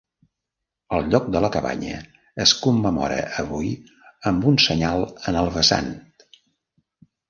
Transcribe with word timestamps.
El 0.99 1.11
lloc 1.15 1.27
de 1.35 1.41
la 1.45 1.51
cabanya 1.57 1.99
es 2.47 2.55
commemora 2.63 3.21
avui 3.45 3.71
amb 4.33 4.51
un 4.55 4.61
senyal 4.69 5.09
en 5.19 5.43
el 5.47 5.57
vessant. 5.63 5.97